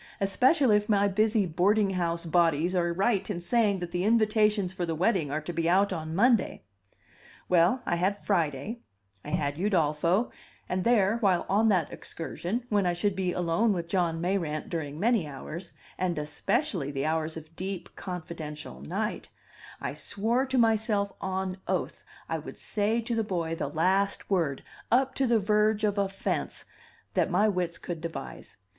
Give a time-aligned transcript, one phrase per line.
[0.19, 4.83] "Especially if my busy boarding house bodies are right in saying that the invitations for
[4.83, 6.63] the wedding are to be out on Monday."
[7.47, 8.79] Well, I had Friday,
[9.23, 10.31] I had Udolpho;
[10.67, 14.99] and there, while on that excursion, when I should be alone with John Mayrant during
[14.99, 19.29] many hours, and especially the hours of deep, confidential night,
[19.79, 24.63] I swore to myself on oath I would say to the boy the last word,
[24.91, 26.65] up to the verge of offense,
[27.13, 28.57] that my wits could devise.